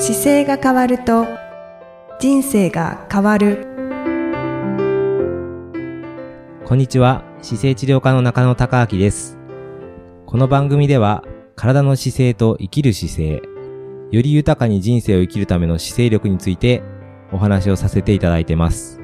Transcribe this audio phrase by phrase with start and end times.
[0.00, 1.26] 姿勢が変わると
[2.18, 3.66] 人生が変わる
[6.64, 9.38] こんにちは姿勢治療科の中野孝明です
[10.24, 11.22] この番組では
[11.54, 13.42] 体の姿勢と生きる姿勢
[14.10, 16.82] より豊かに人生を生きるための姿勢力について
[17.30, 18.98] お話をさせていただいてます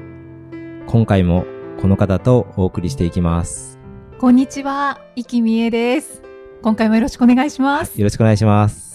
[0.87, 1.45] 今回も
[1.79, 3.77] この方とお送りしていきます
[4.17, 6.23] こんにちは、生きみえです。
[6.63, 8.01] 今回もよろしくお願いします。
[8.01, 8.86] よろしくお願いします。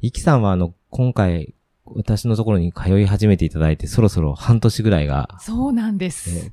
[0.00, 6.30] いきさんはあの、今回、私のところに通い始めていただいて、そろそろ半年ぐらいが、そうなんです。
[6.30, 6.52] えー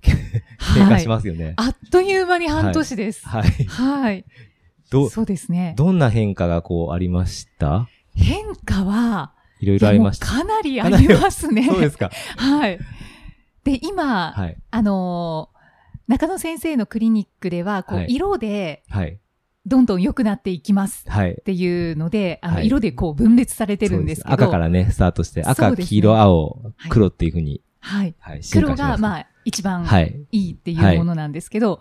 [0.76, 1.54] 経過しますよね。
[1.58, 3.28] あっという間に半年です。
[3.28, 3.44] はい。
[3.66, 4.26] はい。
[4.90, 5.76] ど、そうですね。
[5.78, 7.88] どんな変化がこうありました？
[8.16, 10.26] 変化は、いろいろありました。
[10.26, 11.66] かなりありますね。
[11.68, 12.10] そうですか。
[12.38, 12.80] はい。
[13.64, 14.58] で、今、はい。
[14.72, 15.56] あのー
[16.08, 19.20] 中野先生のクリニックでは、こう、はい色ではい。
[19.66, 21.36] どんどん良くなっていきますはいっ。
[21.44, 24.34] ていうので、あの、はい色でこう分裂されてるんですけど。
[24.34, 28.16] 赤からね、スタートして、赤、ね黄色、青、はい黒っていうふうに、はい。
[28.20, 30.20] はい、黒が、しまあ、一番はい。
[30.32, 31.80] いいっていうものなんですけど、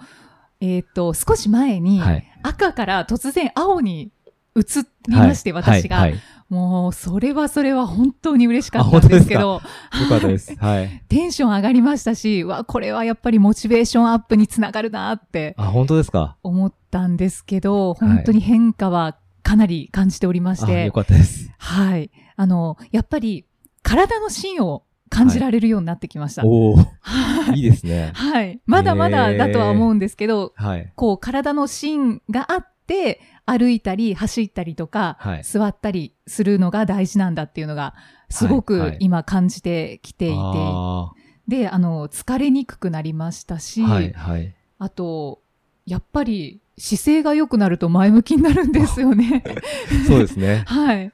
[0.60, 2.24] えっ、と、少し前に、はい。
[2.42, 4.12] 赤から突然青に
[4.56, 6.10] 移りまして、私が、はい。
[6.12, 6.20] はい。
[6.54, 9.60] もう、それはそれは本当に嬉しかったんですけど、よ
[10.08, 10.54] かったです。
[10.60, 11.02] はい。
[11.08, 16.36] テンション上がりましたし、わ、これはやっぱりモチベーションアップにつながるなってあ、本当ですか？
[16.42, 21.50] 思ったんですけど、はい本当に変化はかなり感じておりましあ、て、よかったです。
[21.58, 22.10] はい。
[22.36, 23.44] あの、やっぱり
[23.82, 26.44] 体の芯を感じられるようになってきました。
[26.46, 28.10] おー、いいですね。
[28.14, 28.60] はい。
[28.66, 30.92] まだまだだとは思うんですけど、はい。
[30.96, 37.94] こう体の芯があって、歩いたり走ったりとか、はい座ったりするのが大事なんだっていうのが、
[38.30, 41.12] すごくはいはい今感じてきていて、あ
[41.48, 44.54] で、あの、疲れにくくなりましたし、ーはい、はい。
[44.78, 45.40] あと、
[45.86, 49.44] やっぱり姿勢が良くなると前向きになるんですよね。
[50.08, 50.64] そうですね。
[50.68, 51.12] はい。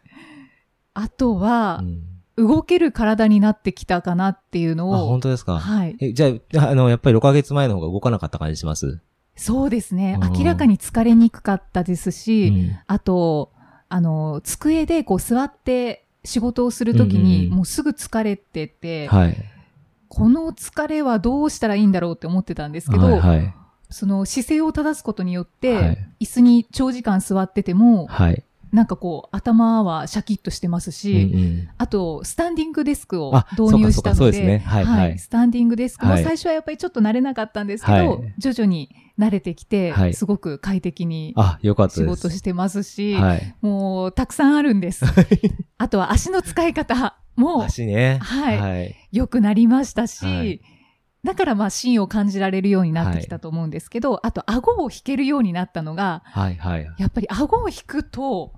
[0.94, 5.59] あとはう、ん動ける体になってきたかなっていうのあ、を本、当ですか。
[5.59, 5.97] はい。
[6.00, 8.98] え、じゃあ、あの、やっぱり6ヶ月前の方が動かなかった感じします？
[9.41, 10.19] そうですね。
[10.21, 13.51] うん明らかに疲れにくかったですし、うんあと、
[13.89, 19.37] あの、机でこう座って仕事をするときに、もうすぐ疲れてて、はい。
[20.09, 23.55] この疲れはどうしたらいいんだろうって思ってたんですけど、はい、はい。
[23.89, 28.45] その姿勢を正すことによって、はい椅子に長時間座ってても、はい。
[28.72, 42.04] なんかこう、頭はシャキッとしてますうんし、うんあと、スタンディングデスクをあ導入したので、そうですねはいはいスタンディングデスクもはい最初はやっぱりちょっと慣れなかったんですけど、はい徐々に慣れてきて、はいすごく快適にあ、よかった仕。
[42.04, 43.56] 事してますし、はい。
[43.60, 45.04] もうたくさんあるんです。
[45.78, 48.19] あとは足の使い方も足ね。
[48.22, 48.97] はいはい。
[49.12, 50.60] 良くなりましたし、はい
[51.22, 56.91] だからまあ芯を感じられるようになってきたと思うんですけど、あと顎を引けるようになったのが、はい、はい。
[56.98, 58.54] やっぱり顎を引くと、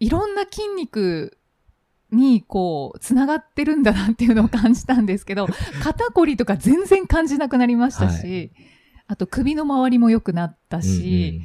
[0.00, 1.38] いろんな筋肉
[2.10, 5.46] にこう、つながってるんだなっていうのを感じたんですけど、
[5.82, 8.64] 肩こりとか全然感じなくなりましたし、は
[9.06, 11.42] あと首の周りも良くなったし、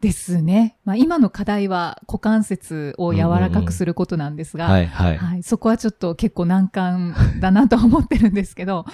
[0.00, 0.78] ですね。
[0.84, 5.18] まあ今の課題は股関節を柔らかくすることなんですが、はい、はい。
[5.18, 8.86] はい、そこはちょっと結構難関だなとは思ってるんですけど、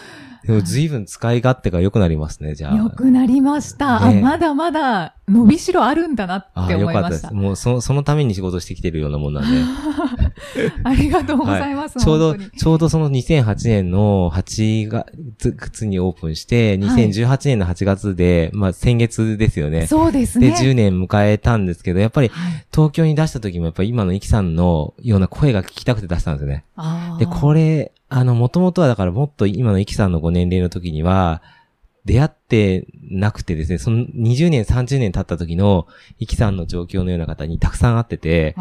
[0.47, 2.77] でも随分使い勝手が良くなりますね、じゃあ。
[2.77, 4.09] 良くなりました。
[4.09, 7.35] ねあ、まだまだ伸びしろあるんだなってあ、よ思いましたかったです。。
[7.35, 9.49] もう、その、そのために仕事してきてるようなもんなんで。
[10.85, 11.99] ありがとうございます。
[11.99, 14.89] ちょうど、ちょうどその2008年の8
[15.57, 19.87] 月にオープンして、2018年の8月で、まあ先月ですよね。
[19.87, 20.57] そうですで、ね。
[20.57, 26.65] 10年迎えたんですけど、やっぱりはい東京に出した時もやっぱり今のイキさんのような声が聞きたくて出したんですよね。
[27.19, 31.41] で、これ、あの、もともとはだからもっと今のイキさんのご年齢の時には、
[32.07, 35.89] 出会ってなくてですね、その20年、30年経った時の
[36.21, 38.55] イキさんの状況のような方にたくさん会ってて、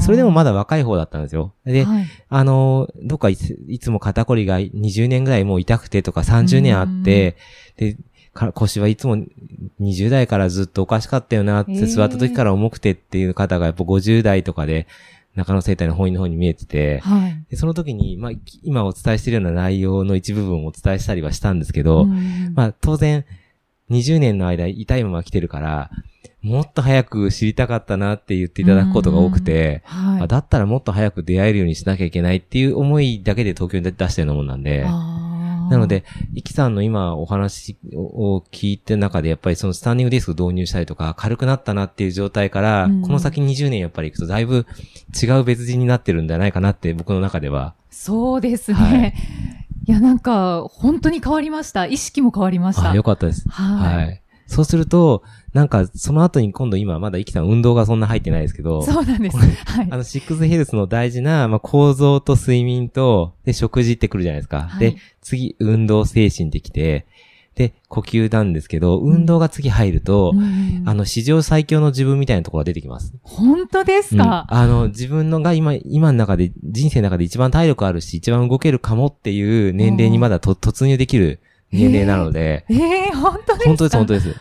[0.00, 1.54] それでもまだ若い方だったんですよ。
[1.64, 2.06] で、はい。
[2.28, 7.36] あの、どっかいついつも肩こりが20年ぐらいもう痛くてとか30年あって、
[7.76, 7.96] で、
[8.34, 9.18] か腰はいつも
[9.80, 14.86] 20代からずっとおかしかったよなって座った時から重くてっていう方がやっぱ50代とかで
[15.36, 17.44] 中野生態の本院の方に見えてて、はい。
[17.50, 18.32] でその時に、まあ、
[18.62, 22.52] 今お伝えしているような内容の一部分をお伝えしたりはしたんですけど、うん。
[22.54, 23.24] まあ当然
[23.90, 25.90] 20年の間痛いまま来てるから、
[26.42, 30.22] もっと早く知りたかったなって言っていただくことが多くて、はい。
[30.22, 35.29] あだったらもっと早く出会えるようにしなきゃいけないっていう思いだけで東京に出したようなもんなんで、あー
[35.70, 44.66] なので、イキさんの今お話を聞いてる中で、やっぱりそのスタンディングディスク導入したりとか、軽くなったなっていう状態から、うんこの先20年やっぱり行くと、だいぶ
[45.20, 47.74] 違う別人になってるんじゃないかなって、僕の中では。
[47.90, 48.76] そうですね。
[48.76, 49.14] はい
[49.86, 51.86] い、や、なんか、本当に変わりました。
[51.86, 52.90] 意識も変わりました。
[52.90, 53.48] あ、よかったです。
[53.48, 54.22] はいはい。
[54.46, 59.36] そうすると、なんか、その後に今度今まだ生きた運動がそんな入ってないですけど、そうなんです。
[59.36, 59.44] は
[59.82, 59.96] いあ。
[59.96, 64.62] の、シックスヘルスの大事な、まあ、構造と睡眠と、で、食事ってくるじゃないですか。
[64.62, 67.06] はいで、次、運動精神ってきて、
[67.56, 73.12] で、呼吸なんですけど、運動が次入ると、うんあの、史上最強の自分みたいなところが出てきます。
[73.22, 81.40] 本当ですうんか、あの、自分のが今、今の中で、人生の中で一番体力あるし、一番動けるかもっていう年齢にまだと突入できる
[81.72, 82.74] 年齢なので、え
[83.08, 83.66] え本当ですか？
[83.66, 84.36] 本当です、本当です。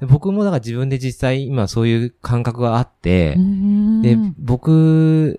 [0.00, 5.38] で僕もだから自分で実際今そういう感覚があってう、んで、僕、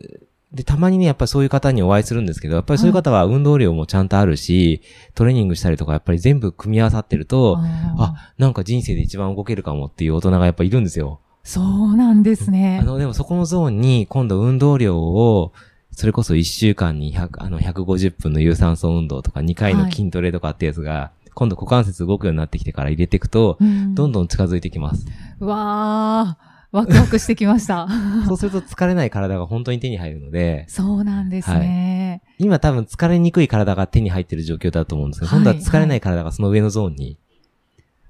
[0.53, 4.81] で、たまにね、やっぱりそういう方にお会いするんですけど、やっぱりそういう方は運動量もちゃんとあるし、
[5.13, 11.19] トレーニングしたりとか、やっぱり全部組み合わさってると、あ、なんか人生で一番動けるかもっていう大人がやっぱいるんですよ。
[11.43, 12.79] そうなんですね。
[12.81, 12.85] あ。
[12.85, 15.53] の、でもそこのゾーンに、今度運動量を、
[15.91, 25.05] それこそ1週間に100、あの、150分の有酸素運動とか、2回の筋トレとかってやつが、今度股関節動くようになってきてから入れていくと、うんどんどん近づいてきます。
[25.39, 27.87] わー、ワクワクしてきました。
[28.27, 32.23] そうすると疲れない体が本当に手に入るので、そうなんですね。
[32.39, 37.19] 今多分疲れにくい体が手に入ってる状況だと思うんですけど、はい今度は疲れない体がその上のゾーンに、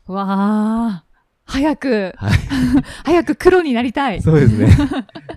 [0.06, 1.08] わー、
[1.44, 2.32] 早く、はい。
[3.04, 4.20] 早く黒になりたい。
[4.20, 4.70] いそうですね。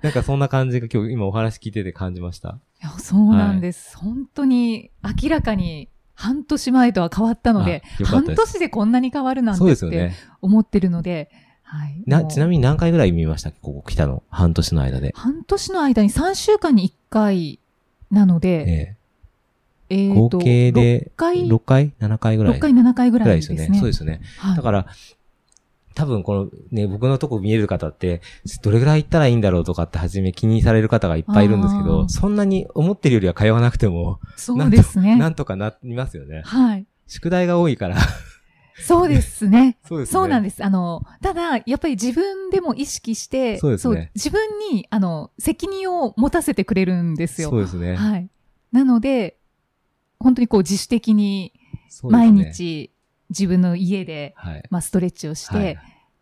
[0.00, 2.60] なんかそんな感じが今日今お話聞いてて感じました。
[2.80, 4.90] やそうなんです、本当に
[5.22, 5.88] 明らかに
[6.20, 10.12] 半年前とは変わったので、です年でこんなに変わるなんてって。
[10.42, 11.30] 思ってるので、
[11.62, 12.02] はい。
[12.06, 13.58] な、ちなみに何回ぐらい見ましたっけ？
[13.62, 14.22] ここ来たの。
[14.28, 15.12] 半年の間で。
[15.16, 17.58] 半年の間に3週間に1回
[18.10, 18.96] なので、え
[19.88, 23.70] えーと合計で6回、6回 ?7 回ぐらい？6回、7回ぐぐらいですね。
[23.74, 24.20] そうですよね。
[24.36, 24.86] はいだから、
[26.00, 28.22] 多分このね、僕のとこ見える方って、
[28.62, 35.16] どれぐらい行ったらいいんだろうとかって初め気にされる方がいっぱいいるんですけど、そんなに思ってるよりは通わなくても、そうですね。
[35.16, 36.40] なんとかなりますよね。
[36.46, 36.86] はい。
[37.06, 37.98] 宿題が多いから。
[38.82, 39.76] そうですね。
[39.84, 40.12] そうですね。
[40.14, 40.64] そうなんです。
[40.64, 44.40] あの、ただ、やっぱり自分でも意識して、そうですね自分
[44.72, 47.50] に、あの、責任を持たせてくれるんですよ。
[47.50, 47.96] そうですね。
[47.96, 48.30] はい。
[48.72, 49.36] なので、
[50.18, 51.52] 本当にこう自主的に
[52.04, 52.90] 毎、日
[53.30, 54.62] 自分の家で、はい。
[54.70, 55.78] まあ、ストレッチをして、はい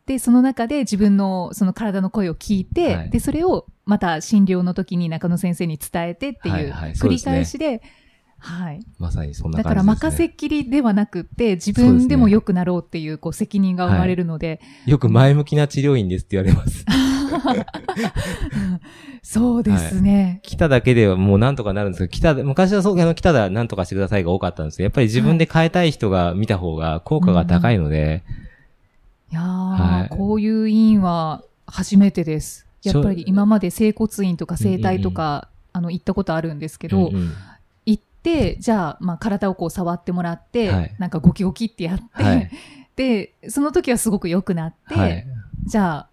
[0.09, 7.83] で、その中で自分のその体の声を聞いて、はいで、それをまた診療の時に中野先生に伝えてってはいいう繰りうですね返しで、
[8.39, 8.81] はい。
[8.99, 10.11] まさにそんなだから感じです、ね。
[10.11, 16.87] 任せっきりではなくって、自分でも良くなろうっていうこう責任が生まれるので、よく前向きな治療院ですって言われます。
[19.23, 20.40] そうですね。
[20.43, 28.23] 来ただけではもうなんとかなるんですけど、来た、昔はそう、あの、来たらなんとかしてくださいが多かったんですけど、やっぱり自分で変えたい人が見た方が効果が高いので、
[29.31, 32.67] いやー、はいこういう医院は初めてです。
[32.82, 37.32] やっぱり今まで整骨院とか整体とか、あの、行ったことあるんですけど、うんうん。
[37.85, 40.94] 行って、じゃあ、まあ、体をこう触ってもらって、はい。
[40.99, 42.50] なんかゴキゴキってやって、はい。
[42.96, 45.26] で、その時はすごく良くなって、はい。
[45.67, 46.08] じゃあ、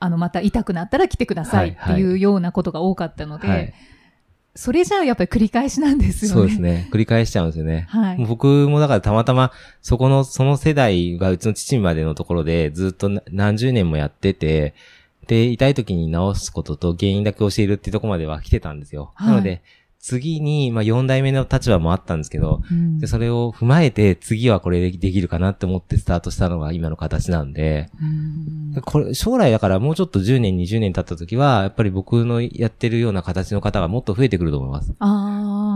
[0.00, 3.74] あの、また痛くなったら来てくださいってはいいうようなことが多かったので、はい。
[4.56, 6.34] それじゃあやっぱり繰り返しなんですよね。
[6.34, 6.88] そうですね。
[6.92, 7.86] 繰り返しちゃうんですよね。
[7.90, 9.50] はいもう僕もだからたまたま、
[9.82, 14.74] そこの、その世代がうちの父までのところでずっとな何十年もやってて、
[15.26, 19.12] で、痛い時に治すことと原因だけ教えるっていうところまでは来てたんですよ。
[19.14, 19.62] はいなので、
[20.06, 22.98] 次に、まあ4代目の立場もあったんですけど、うん。
[22.98, 27.88] で、それを踏まえて次はこれでできるかなって思ってスタートしたのが今の形なんで、
[28.74, 28.82] うん。
[28.82, 34.88] これ、将来だからもうちょっと10年、20年経った時は、やっぱり僕のやってるような形の方がもっと増えてくると思います。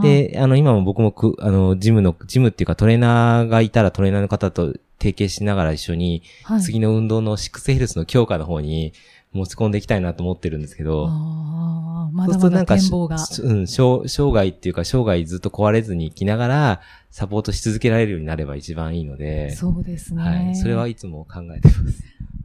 [0.02, 8.93] で、あの、今も僕もく、あの、ジムの、ジムっていうかトレーナーがいたらトレーナーの方と提携しながら一緒に、はい、次の運動のシックスヘルスの強化の方に
[9.32, 13.25] 持ち込んでいきたいなと思ってるんですけど、あーまそうだまだするとなんか。
[13.42, 16.80] うん、生生涯っていうか生涯ずっと壊れずに生きながら、
[17.11, 20.23] サポートし続けられるようになれば一番いいので、そうですね。
[20.23, 20.56] はい。
[20.56, 22.02] それはいつも考えてます。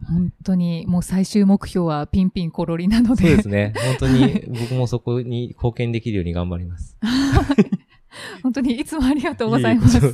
[0.07, 3.27] 本当に、もう最終目標はピンピンコロリなので。
[3.27, 3.73] そうですね。
[3.75, 6.97] 本当に僕もそこに貢献できるように頑張ります。
[8.43, 9.97] 本当にいつもありがとうございます。
[9.97, 10.13] いえい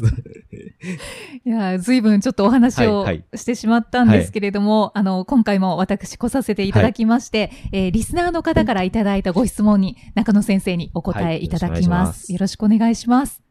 [1.45, 12.31] いや、随分ちょっとお話をはいしてしまったんですけれども、あの、今回も私来させていただきまして、えーリスナーの方からいただいたご質問に中野先生にお答えいただきます。
[12.31, 13.41] よろしくお願いします。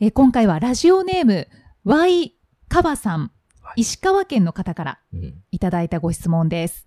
[0.00, 1.48] えー今回はラジオネーム
[1.84, 2.34] Y
[2.68, 3.30] カバさん、
[3.76, 4.98] 石川県の方から
[5.52, 6.86] いただいたご質問です。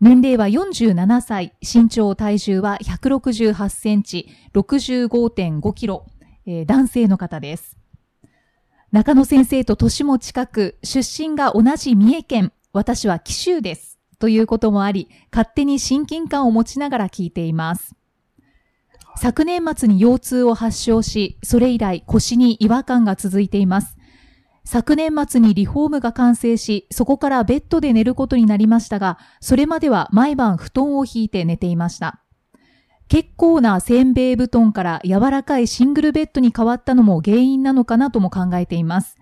[0.00, 6.06] 年齢は47歳、身長体重は168センチ、65.5キロ、
[6.46, 7.76] えー男性の方です。
[8.92, 14.00] 中野先生と年も近く、出身が同じ三重県、私は紀州です。
[14.18, 17.94] ということもあり、勝手に親近感を持ちながら聞いています。
[19.16, 23.96] 昨年末に腰痛を発症し、それ以来腰に違和感が続いています。
[24.64, 32.20] 昨年末にリフォームが完成し、そこからベッドで寝ることになりましたが、それまでは毎晩布団を引いて寝ていました。
[33.10, 39.16] 結構なせんべい布団から柔らかいシングルベッドに変わったのも原因なのかなとも考えています。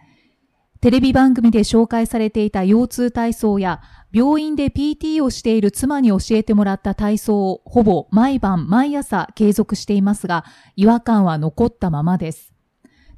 [0.82, 3.80] テレビ番組で紹介されていた腰痛体操や、
[4.12, 10.44] 病院で PT をしている妻に教えてもらった体操をほぼ毎晩毎朝継続していますが、
[10.76, 12.52] 違和感は残ったままです。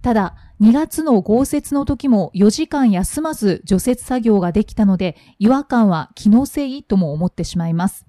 [0.02, 8.06] ただ、2月の豪雪の時も4時間休まず除雪作業ができたので、違和感は気のせいとも思ってしまいます。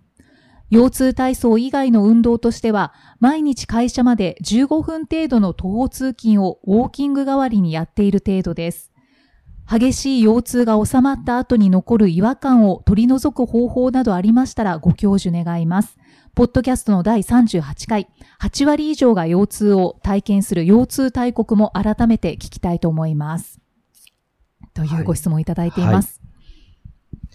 [0.71, 8.89] 腰痛体操以外の運動としては、毎日会社まで15分程度の徒歩通勤をウォーキング代わりにやっている程度です。
[9.69, 15.97] 激しい腰痛が収まった後に残る違和感を取り除く方法などありましたらご教授願います。
[16.35, 18.07] ポッドキャストの第38回、
[18.41, 23.59] 8割以上が腰痛を体験する腰痛大国も改めて聞きたいと思います。
[24.73, 26.20] というご質問いただいています。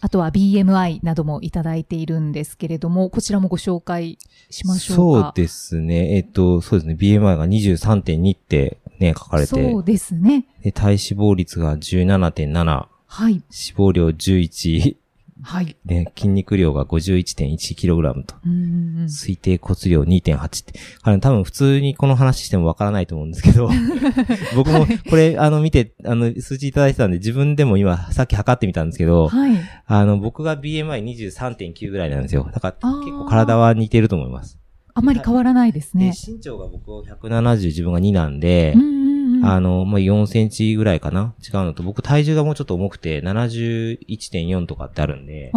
[0.00, 4.18] あとは BMI などもいただいているんですけれども、こちらもご紹介
[4.50, 5.22] しましょうか。
[5.24, 6.16] そうですね。
[6.16, 6.96] えっと、そうですね。
[7.00, 9.48] BMI が23.2ってね、書かれて。
[9.48, 10.46] そうですね。
[10.62, 13.32] で、体脂肪率が17.7、はい。
[13.32, 14.96] 脂肪量11、
[15.42, 15.76] はい。
[15.84, 18.36] で、筋肉量が 51.1kg と。
[18.44, 20.78] うんうんうん推定骨量2.8って。
[21.02, 23.70] あの、多分普通にこの話してもわからないと思うんですけど、
[24.56, 29.56] 僕もこれ、あの、見て、あの、数字いただいてたんで、自分でも今、さっき測ってみたんですけど、はい。
[29.86, 32.48] あの、僕が BMI23.9 ぐらいなんですよ。
[32.52, 34.58] だから、結構体は似てると思います。
[34.94, 36.12] あまり変わらないですで、ね。
[36.26, 38.95] 身長が僕170、自分が2なんでうん、
[39.36, 39.50] うんうん。
[39.50, 41.34] あの、まあ、4センチぐらいかな？
[41.42, 45.52] 違うのと、僕体重がもうちょっと重くて、71.4とかってあるんで、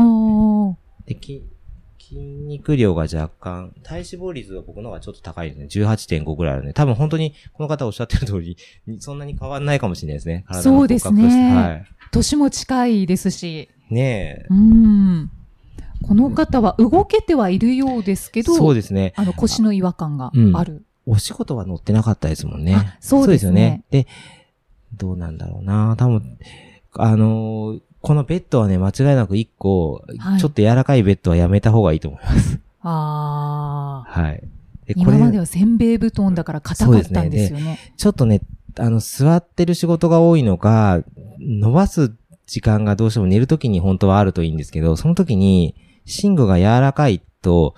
[1.05, 1.43] で、筋、
[1.99, 5.65] 筋肉量が若干、体脂肪率が僕の方がちょっと高いですね。
[5.65, 8.57] 18.5ぐらいあるんで、多分本当にこの方おっしゃってる通り、
[8.99, 10.45] そんなに変わんないかもしれないですね。
[10.61, 11.85] そうですねはい。
[12.11, 13.69] 年も近いですし。
[13.89, 15.31] ねうん。
[16.07, 18.43] この方は動けてはいるようですけえ。
[18.43, 19.13] ど、そうですね。
[19.15, 20.85] あの腰の違和感がある。
[21.09, 22.97] お仕事は載ってなかったですもんねあ。
[22.99, 23.83] そうですねよね。
[23.89, 24.07] で、
[24.95, 26.37] どうなんだろうな多分、
[26.93, 32.59] あのーこのベッドはね、間違いなく一個、はいちょっと柔らかいベッドはやめた方がいいと思います。
[32.81, 34.09] ああ。
[34.09, 34.41] はい。
[34.85, 37.93] で今まではせんべい布団だから硬かったんですよね。
[37.97, 38.41] ちょっとね、
[38.77, 41.03] あの、座ってる仕事が多いのか、
[41.39, 42.13] 伸ばす
[42.47, 45.75] 時間がどうしても寝るときに本当はあるといいんですけど、その時に、
[46.05, 47.75] 寝具が柔らかいと、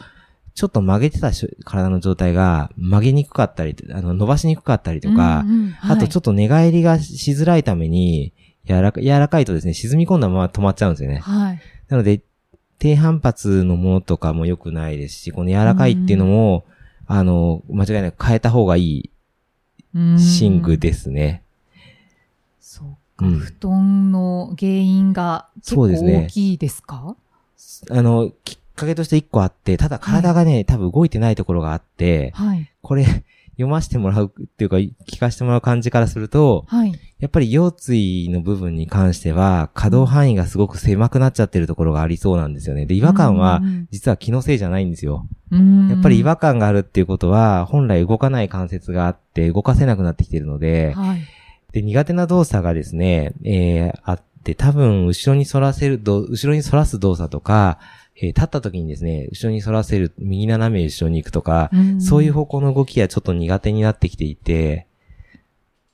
[0.53, 5.97] ちょっと曲げてたし体の状態が曲げにくかったり、あの、伸ばしにくかったりとか、うんうんはい。
[5.97, 8.33] あとちょっと寝返りがしづらいために、
[8.67, 11.19] 柔らか、柔らかいとですね、沈み込んだまま止まっちゃうんですよね。
[11.19, 11.59] はい。
[11.87, 12.21] なので、
[12.79, 16.65] 低反発のものとかも良くないですし、この柔らかいっていうのも、
[17.07, 19.09] あの、間違いなく変えた方がいい
[19.93, 21.43] うん寝具ですね。
[22.59, 23.39] そうか、うん。
[23.39, 26.25] 布団の原因が結構そうですね。
[26.25, 27.15] 大きいですか？
[27.89, 32.69] あの、きっかけとして一個あって、ただ体がね、多分動いてないところがあって、はい。
[32.81, 33.05] これ、
[33.55, 36.93] 読ませてもらうっていうか、聞かせてもらう感じからすると、はい。
[37.19, 42.85] やっぱり腰椎の部分に関しては、可動範囲がすごく狭くなっちゃってるところがありそうなんですよね。
[42.85, 45.27] で、違和感はう、ん実は気のせいじゃないんですよ。
[45.51, 51.19] うんやっぱり違和感があるっていうことは、本来動かない関節があって、動かせなくなってきてるので、はい。
[51.71, 57.79] で、苦手な動作がですね、えー、あって、多分、後ろに反らせるど、後ろに反らす動作とか、
[58.21, 64.87] えー立った時にですね、後ろに反らせる、右斜め後ろに行くとか、んそういう方向の動きがちょっと苦手になってきていて、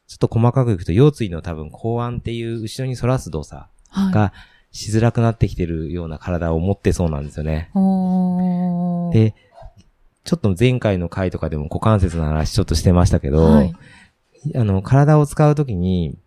[0.08, 4.34] ちょっと細かくいくと、腰椎の多分、後腕っていう後ろに反らす動作はい、が
[4.72, 7.72] しづらくなってきてるような体を持ってそうなんですよね。
[9.14, 9.34] で、
[10.24, 13.74] ちょっと前回の回とかでも股関節の話ちょっとしてましたけど、はい。
[14.56, 16.18] あの、体を使うときに、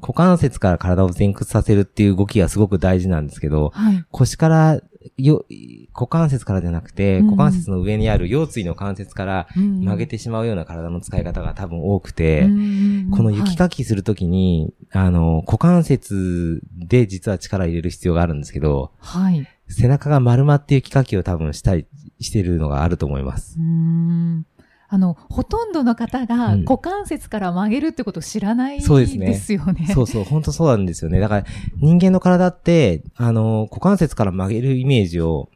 [0.00, 4.04] 股関節から体を前屈させるっていう動きがすごく大事なんですけど、はい。
[4.10, 4.80] 腰から、
[5.16, 5.44] よ、
[5.92, 19.34] 股関節からじゃなくて、うん股関節の上にある腰椎の関節から曲げて、てしまうような体の使い方が多分多くて、うんこの雪かきするときに、あの、股関節で実は力入れる必要があるんですけど、はい。
[19.36, 19.48] はい。
[19.68, 21.86] 背中が丸まって雪かきを多分したり
[22.20, 23.56] してるのがあると思います。
[23.58, 24.46] うーん
[24.92, 29.86] あの、ほとんどの方がうん股関節から曲げるってことを知らないそうですねですよね。
[29.86, 31.18] そうそう、本当そうなんですよね。
[31.18, 31.46] だから、
[31.78, 35.48] 人間の体って、あの、股関節から曲げるイメージを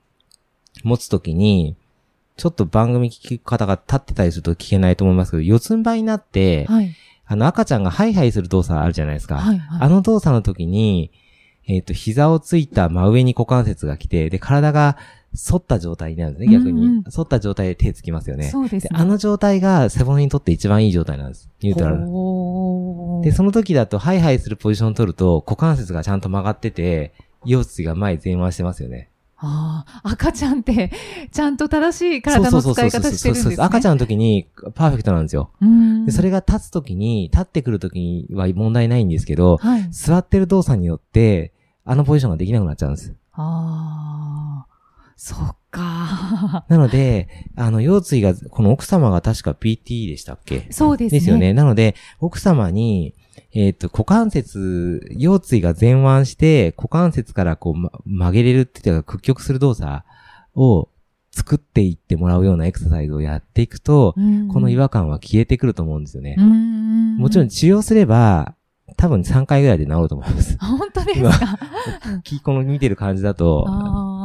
[0.85, 1.77] 持つときに、
[2.39, 6.95] ちょっと番組聞く方が立ってたりすると聞けないと思いますけど、四つん這いになって、はい。
[7.27, 9.35] あの赤ちゃんがハイハイする動作あるじゃないですか。
[9.35, 9.59] はい。
[9.59, 9.81] はい。
[9.83, 11.11] あの動作の時に、
[11.67, 14.97] えっ、と、膝をついた真上に股関節が来て、で、体が
[15.37, 17.03] 反った状態になるんですね、逆に。
[17.15, 18.51] 反った状態で手つきますよね。
[18.51, 18.91] そうですね。
[18.91, 21.51] であの状態が背骨にとって一番いい状態なんです。
[21.61, 21.99] ニュートラル。
[23.23, 27.13] で、その時だと、ハイハイするポジションを取ると、股関節がちゃんと曲がってて、
[27.45, 29.11] 腰椎が前前腕してますよね。
[29.39, 30.91] ああ、赤ちゃんって、
[31.31, 33.57] ちゃんと正しい体の使い方してるんですね。
[33.59, 33.97] 赤ちゃん。
[33.97, 35.51] んの時にパーフェクトなんですよ。
[35.61, 36.07] うん。
[36.07, 39.89] で、それが立つ時に、立ってくる時には問題ないんですけど、はい。
[39.91, 41.53] 座ってる動作によって、
[41.85, 43.15] あのポジションができなくなっちゃうんです。
[43.33, 44.76] ああ、
[45.17, 46.65] そっか。
[46.69, 50.67] なので、あの、腰椎が、この奥様が確か PT でしたっけ？
[50.71, 51.19] そうですね。
[51.21, 51.55] ですよね。
[51.55, 53.15] なので、奥様に、
[53.53, 60.03] えっ、と、股関節、腰椎が前腕して、股関節からこう、ま曲げれるっていうか、屈曲する動作
[60.55, 60.89] を
[61.33, 66.37] 作っていってもらうようなエクササイズをやっていくと、うんこの違和感は消えてくると思うんですよね。
[66.39, 67.17] うん。
[67.17, 68.55] もちろん治療すれば、
[68.97, 70.57] 多分3回ぐらいで治ると思います。
[70.59, 71.59] 本当ですか？
[72.25, 73.65] きこの見てる感じだと、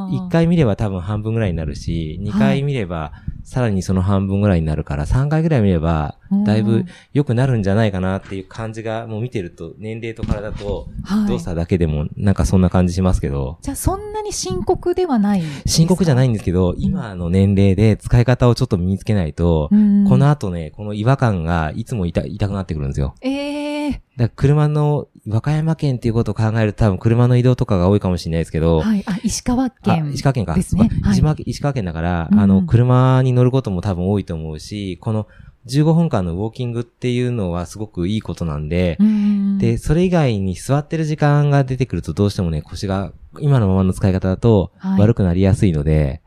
[0.10, 3.12] 一回見れば多分半分ぐらいになるし、二回見れば
[3.43, 15.44] さらにその半分ぐらいになるから、三回ぐらい見れば、だいぶ良くなるんじゃないかなっていう感じが、もう見てると、年齢と体とはい動作だけでも、なんかそんな感じしますけど、じゃあそんなに深刻ではない。
[15.66, 23.16] 深刻じゃないんですけど、今の年齢で使い方をちょっと身につけないと、うんこの後ね、この違和感がいつも痛痛くなってくるんですよ。
[23.22, 29.04] ええだから車の、和歌山県っていうことを考えると多分車の移動とかが多いかもしれないですけど、はい。
[29.06, 30.12] あ、石川あ県。
[30.14, 30.56] 石川県か。
[30.56, 35.28] ですねはい石川県だから、うんあの、車に乗ることも多分多いと思うし、この
[35.68, 39.58] 15分間のウォーキングっていうのはすごくいいことなんで、うん。
[39.58, 45.00] で、それ以外に座ってる時間が出てくるとどうしてもね、腰が今のままの使い方だとはい。
[45.00, 46.22] 悪くなりやすいので、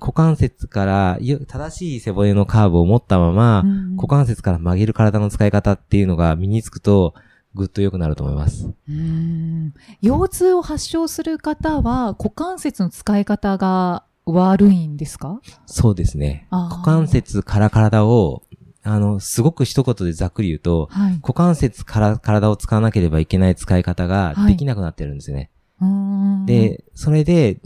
[0.00, 3.96] 股関節から、よ正しい背骨のカーブを持ったまま、うん。
[3.96, 7.14] 股関節から曲げる体の使い方っていうのが身につくと、
[7.54, 8.68] ぐっと良くなると思います。
[8.88, 9.72] うん。
[10.02, 15.40] 腰痛を発症する方は股関節の使い方が悪いんですか？
[15.66, 16.48] そうですね。
[16.50, 18.42] 股関節から体を、
[18.84, 21.12] あの、すごく一言でざっくり言うと、はい。
[21.14, 25.50] 股関節から体を使わなければいけない使い方がはいできなくなってるんですよね。
[25.80, 27.60] うん、で、それで、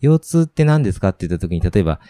[0.00, 2.00] 腰痛って何ですかって言った時に、例えば、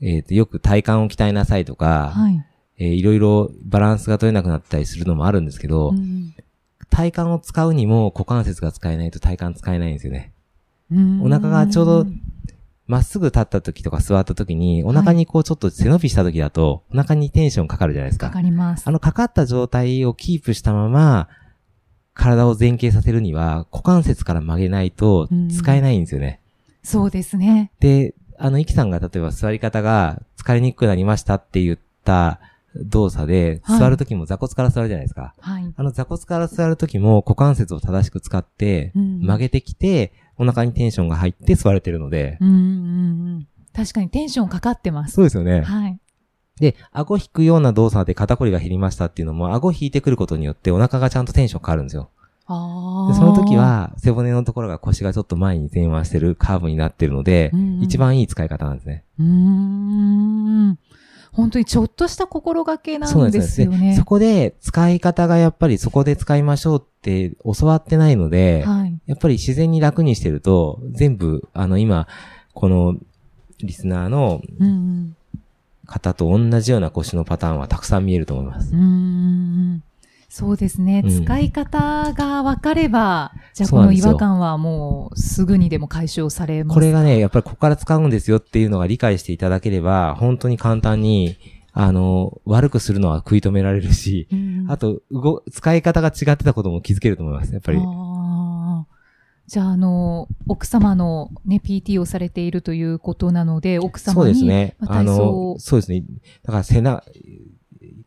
[0.00, 2.44] えっ、と、よく体幹を鍛えなさいとか、はい。
[2.78, 6.34] えーいろいろバランスが取れなくなったりするのもあるんですけど、うん
[6.88, 10.32] 体幹を使うにも股関節が使えないと体幹使えないんですよね。
[10.90, 12.06] うんお腹がちょうど
[12.86, 18.28] まっすぐ立った時とか座った時に、お腹にこうちょっと背伸びした時だと、お腹にテンションかかるじゃないですか。
[18.28, 18.86] かかります。
[18.86, 21.28] あのかかった状態をキープしたまま、
[22.14, 26.40] 体を前傾させるには、股関節から曲げないと使えないんですよね。
[26.82, 27.72] そうですね。
[27.80, 32.38] で、あの、イキさんが例えば座り方が疲れにくくなりましたって言った
[32.76, 35.34] 動作で、はい座る時も座骨から座るじゃないですか。
[35.40, 35.74] はい。
[35.76, 42.58] あの座骨から座る時も股関節を正しく使って、うん曲げてきて、お腹にテンションが入って座れてるので、うんうんう
[43.38, 43.48] ん。
[43.74, 45.14] 確かにテンションかかってます。
[45.14, 45.62] そうですよね。
[45.62, 45.98] はい。
[46.60, 52.10] で、顎引くような動作で肩こりが減りましたっていうのも、顎引いてくることによってお腹がちゃんとテンション変わるんですよ。
[52.48, 59.04] あその時、は、背骨のところが腰がちょっと前に前腕してるカーブになってるので、うんうん一番いい使い方なんですね。
[59.18, 60.78] うーん。
[61.32, 63.94] 本当にちょっとした心がけなんんですよね。
[63.94, 68.98] そこで使い方がやっぱりそこで使いましょうって教わってないので、はい。
[69.06, 72.08] やっぱり自然に楽にしてると、全部、あの今、
[72.52, 72.96] この
[73.60, 75.16] リスナーのうん
[75.86, 79.84] 方と同じような腰のパターンはたくさん見えると思いますうん。
[80.28, 81.02] そうですね。
[81.04, 86.74] うん使い方が分かれば、じゃあこの違和感はもうすぐにでも解消されます。
[86.74, 91.36] これがね、やっぱりここから使うんですよっていうのが理解していただければ、本当に簡単に、
[91.78, 97.78] あの、悪くするのは食い止められるし、うん、あと、動、使い方が違ってたことも気づけると思います、やっぱり。
[99.46, 104.74] じゃあ、あの、奥様のね、PT をされているということなので、奥そう様に、ですね。
[104.78, 106.02] まああのそうですね。
[106.44, 107.04] だから背中、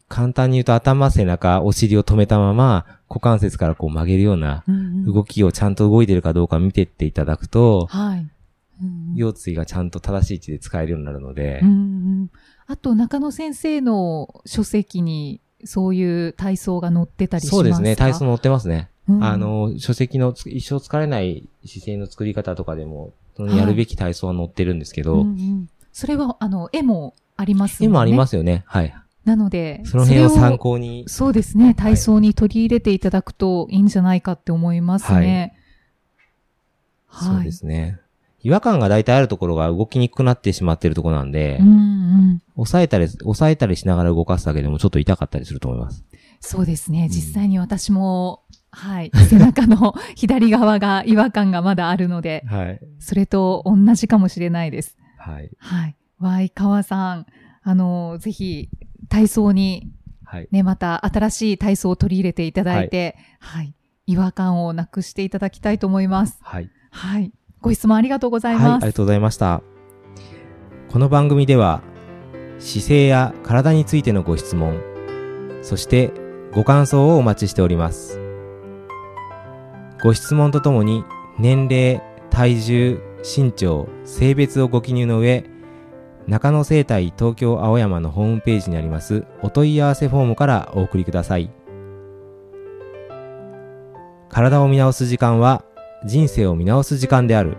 [0.08, 8.20] 簡単に言うと頭、背中、お尻を止めたまま、股関節からこう曲げるようなうんうん動きをちゃんと動いてるかどうか見てっていただくと、はい。
[8.20, 8.32] うん
[9.16, 12.32] 腰椎がちゃんと正しい位置で使えるようになるので、うんうん
[12.68, 17.58] あと、中野先生の書籍に、そういう体操が載ってたりしますか？
[17.58, 17.96] そうですね。
[17.96, 18.90] 体操載ってますね。
[19.08, 27.92] うんあの、書籍のつ一生疲れない姿勢の作り方とかでも、やるべき体操は載ってるんですけど、うんうんそれは、あの、絵もありますもんね。。
[27.92, 28.64] 絵もありますすよね。
[28.68, 28.96] はい。
[29.26, 31.06] なので、その辺を参考に。
[31.08, 31.74] そうですね。
[31.74, 35.58] 体操に取り入れていただくといいんじゃないかって思いますね。
[37.08, 37.36] はい。
[37.36, 38.00] そうですね。
[38.42, 42.42] 違和感が大体あるところが動きにくくなってしまってるところなんで、うんうん。
[42.56, 46.04] 抑えたり、抑えたりしながら動かすだけでもちょっと痛かったりすると思います。
[46.40, 47.10] そうですね。
[47.10, 52.80] 実際に私もはい、 背中の左側が違和感がまだあるので、はい。
[53.00, 54.98] それと同じかもしれないです。
[55.18, 55.52] はい。
[55.58, 55.96] はい。
[56.20, 57.26] わい、川さん、
[57.64, 58.70] あの、ぜひ、
[59.10, 59.92] 体操に、
[60.24, 60.48] はい。
[60.52, 63.74] ね、また新しい体操を取り入れていただいて、はい、
[64.06, 66.38] 違和感をなくしていただきたいと思います。
[66.42, 66.70] はい。
[66.92, 67.32] はい。
[67.62, 68.78] ご質問ありがとうございますはい、あ。
[68.78, 69.62] りがとうございました。
[70.90, 71.82] この番組では、
[72.58, 74.82] 姿勢や体についてのご質問、
[75.62, 76.12] そして
[76.54, 78.20] ご感想をお待ちしております。
[80.02, 81.04] ご質問とともに、
[81.38, 85.44] 年齢、体重、身長、性別をご記入の上、
[86.28, 91.52] 中野生態東京青山のホームページにありますお問い合わせフォームからお送りください。
[94.30, 95.66] 体を見直す時間は
[96.06, 97.58] 人生を見直す時間である。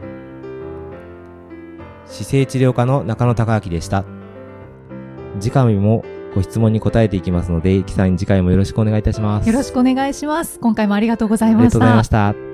[2.06, 4.04] 姿勢治療科の中野孝明でした。
[5.38, 9.48] 次回もご質問に答えていきますので、イキさん次回もよろしくお願いいたします。
[9.48, 10.58] よろしくお願いします。
[10.60, 11.62] 今回もありがとうございました。
[11.62, 12.49] ありがとうございました。